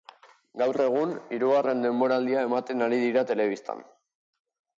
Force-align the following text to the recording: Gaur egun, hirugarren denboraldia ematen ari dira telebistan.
Gaur 0.61 0.79
egun, 0.85 1.11
hirugarren 1.37 1.83
denboraldia 1.87 2.47
ematen 2.49 2.83
ari 2.87 3.01
dira 3.05 3.25
telebistan. 3.35 3.87